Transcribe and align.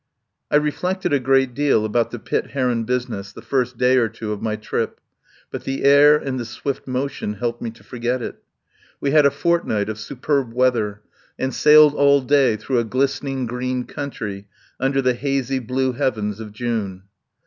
I 0.49 0.55
reflected 0.55 1.13
a 1.13 1.19
great 1.19 1.53
deal 1.53 1.85
about 1.85 2.09
the 2.09 2.17
Pitt 2.17 2.53
Heron 2.53 2.85
business 2.85 3.31
the 3.31 3.43
first 3.43 3.77
day 3.77 3.97
or 3.97 4.09
two 4.09 4.31
of 4.31 4.41
my 4.41 4.55
trip, 4.55 4.99
but 5.51 5.63
the 5.63 5.83
air 5.83 6.17
and 6.17 6.39
the 6.39 6.45
swift 6.45 6.87
motion 6.87 7.35
helped 7.35 7.61
me 7.61 7.69
to 7.69 7.83
forget 7.83 8.19
it. 8.19 8.37
We 8.99 9.11
had 9.11 9.27
a 9.27 9.29
fortnight 9.29 9.89
of 9.89 9.99
su 9.99 10.15
perb 10.15 10.53
weather, 10.53 11.01
and 11.37 11.53
sailed 11.53 11.93
all 11.93 12.21
day 12.21 12.55
through 12.57 12.79
a 12.79 12.83
glistening 12.83 13.45
green 13.45 13.83
country 13.85 14.47
under 14.79 15.03
the 15.03 15.13
hazy 15.13 15.59
blue 15.59 15.91
heavens 15.91 16.39
of 16.39 16.51
June. 16.51 17.03